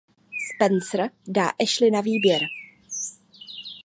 Spencer 0.49 1.09
dá 1.27 1.49
Ashley 1.57 1.91
na 1.91 2.01
výběr. 2.01 2.41